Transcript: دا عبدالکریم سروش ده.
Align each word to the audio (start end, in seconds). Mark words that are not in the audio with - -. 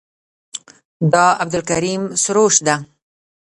دا 1.13 1.25
عبدالکریم 1.41 2.03
سروش 2.23 2.55
ده. 2.65 2.75